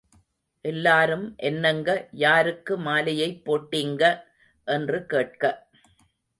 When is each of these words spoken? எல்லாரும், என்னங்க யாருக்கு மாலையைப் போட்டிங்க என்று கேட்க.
எல்லாரும், 0.65 1.35
என்னங்க 1.39 1.89
யாருக்கு 2.11 2.79
மாலையைப் 2.79 3.41
போட்டிங்க 3.45 4.03
என்று 4.67 5.05
கேட்க. 5.05 5.43